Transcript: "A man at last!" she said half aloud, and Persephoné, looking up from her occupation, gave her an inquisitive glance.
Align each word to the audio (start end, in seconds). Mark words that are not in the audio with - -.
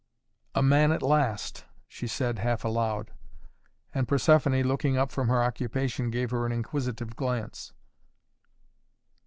"A 0.55 0.63
man 0.63 0.91
at 0.91 1.03
last!" 1.03 1.65
she 1.87 2.07
said 2.07 2.39
half 2.39 2.65
aloud, 2.65 3.11
and 3.93 4.07
Persephoné, 4.07 4.65
looking 4.65 4.97
up 4.97 5.11
from 5.11 5.27
her 5.27 5.43
occupation, 5.43 6.09
gave 6.09 6.31
her 6.31 6.43
an 6.47 6.51
inquisitive 6.51 7.15
glance. 7.15 7.71